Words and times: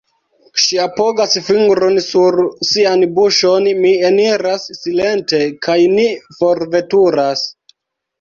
Ŝi 0.61 0.77
apogas 0.83 1.35
fingron 1.49 1.99
sur 2.05 2.37
sian 2.69 3.03
buŝon, 3.17 3.67
mi 3.81 3.91
eniras 4.09 4.65
silente, 4.79 5.43
kaj 5.67 5.77
ni 5.93 6.07
forveturas. 6.39 7.45